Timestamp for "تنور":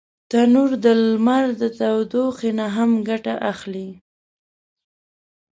0.29-0.69